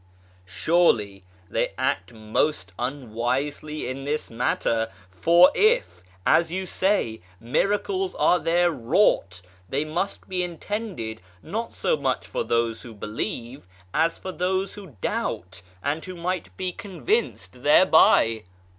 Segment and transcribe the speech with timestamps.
[0.47, 8.39] Surely they act most unwisely in this matter; for if, as you say, miracles are
[8.39, 14.31] there wrought, they must be intended not so much for those who believe as for
[14.31, 18.41] those who doubt, and wlio might be convinced thereby."